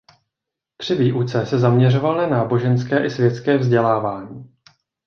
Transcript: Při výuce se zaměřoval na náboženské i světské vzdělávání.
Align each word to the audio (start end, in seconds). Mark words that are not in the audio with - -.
Při 0.77 0.95
výuce 0.95 1.45
se 1.45 1.59
zaměřoval 1.59 2.17
na 2.17 2.27
náboženské 2.27 3.05
i 3.05 3.09
světské 3.09 3.57
vzdělávání. 3.57 4.51